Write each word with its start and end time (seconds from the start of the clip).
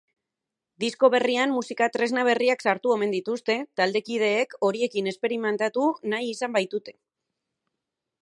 Disko 0.83 1.09
berrian 1.15 1.51
musika-tresna 1.57 2.23
berriak 2.27 2.63
sartu 2.71 2.93
omen 2.95 3.13
dituzte, 3.15 3.57
taldekideekhoriekin 3.81 5.11
esperimentatu 5.13 5.87
nahi 6.15 6.31
izan 6.33 6.57
baitute. 6.59 6.97